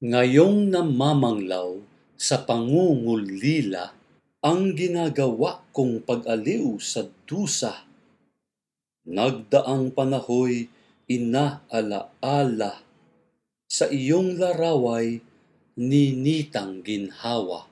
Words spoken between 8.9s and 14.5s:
Nagdaang panahoy inaalaala sa iyong